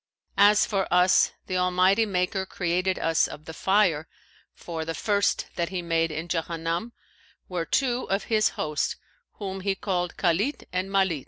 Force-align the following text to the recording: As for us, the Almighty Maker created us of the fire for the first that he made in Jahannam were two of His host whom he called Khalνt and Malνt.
As 0.39 0.65
for 0.65 0.91
us, 0.91 1.31
the 1.45 1.57
Almighty 1.57 2.07
Maker 2.07 2.43
created 2.47 2.97
us 2.97 3.27
of 3.27 3.45
the 3.45 3.53
fire 3.53 4.07
for 4.55 4.83
the 4.83 4.95
first 4.95 5.45
that 5.57 5.69
he 5.69 5.83
made 5.83 6.09
in 6.09 6.27
Jahannam 6.27 6.93
were 7.47 7.65
two 7.67 8.09
of 8.09 8.23
His 8.23 8.49
host 8.57 8.95
whom 9.33 9.59
he 9.59 9.75
called 9.75 10.17
Khalνt 10.17 10.63
and 10.73 10.89
Malνt. 10.89 11.19